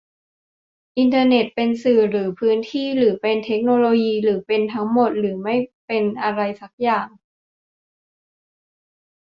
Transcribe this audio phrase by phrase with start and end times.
[0.97, 5.55] อินเทอร์เน็ตเป็นสื่อ หรือเป็นพื้นที่ หรือเป็นเทคโนโลยี หรือเป็นทั้งหมด หรือไม่
[5.87, 7.07] เป็นอะไรสักอย่าง?